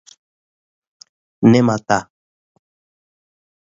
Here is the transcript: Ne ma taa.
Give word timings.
Ne 1.49 1.59
ma 1.67 1.75
taa. 1.87 2.03